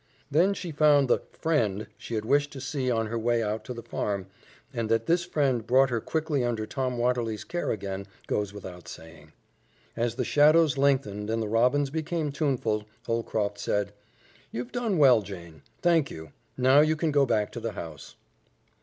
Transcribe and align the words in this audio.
That 0.31 0.57
she 0.57 0.71
found 0.71 1.07
the 1.07 1.19
"friend" 1.31 1.85
she 1.95 2.15
had 2.15 2.25
wished 2.25 2.51
to 2.53 2.59
see 2.59 2.89
on 2.89 3.05
her 3.05 3.19
way 3.19 3.43
out 3.43 3.63
to 3.65 3.73
the 3.75 3.83
farm, 3.83 4.25
and 4.73 4.89
that 4.89 5.05
this 5.05 5.25
friend 5.25 5.63
brought 5.67 5.91
her 5.91 6.01
quickly 6.01 6.43
under 6.43 6.65
Tom 6.65 6.97
Watterly's 6.97 7.43
care 7.43 7.69
again, 7.71 8.07
goes 8.25 8.51
without 8.51 8.87
saying. 8.87 9.31
As 9.95 10.15
the 10.15 10.25
shadows 10.25 10.75
lengthened 10.75 11.29
and 11.29 11.39
the 11.39 11.47
robins 11.47 11.91
became 11.91 12.31
tuneful, 12.31 12.85
Holcroft 13.05 13.59
said, 13.59 13.93
"You've 14.49 14.71
done 14.71 14.97
well, 14.97 15.21
Jane. 15.21 15.61
Thank 15.83 16.09
you. 16.09 16.31
Now 16.57 16.79
you 16.79 16.95
can 16.95 17.11
go 17.11 17.27
back 17.27 17.51
to 17.51 17.59
the 17.59 17.73
house." 17.73 18.15